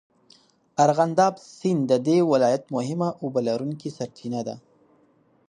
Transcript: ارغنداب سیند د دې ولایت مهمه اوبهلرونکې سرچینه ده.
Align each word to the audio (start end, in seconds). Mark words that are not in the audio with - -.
ارغنداب 0.85 1.33
سیند 1.55 1.81
د 1.91 1.93
دې 2.07 2.17
ولایت 2.31 2.63
مهمه 2.75 3.09
اوبهلرونکې 3.23 3.89
سرچینه 3.97 4.41
ده. 4.47 4.55